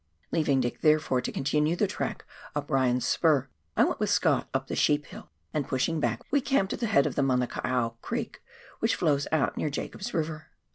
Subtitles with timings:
[0.31, 4.65] Leaving Dick, therefore, to continue the track up Ryan's Spur, I went with Scott up
[4.65, 7.69] the sheep hill, and, pushing back, we camped at the head of the Mana kai
[7.69, 8.41] au Creek,
[8.79, 10.45] which flows out near Jacob's Eiver.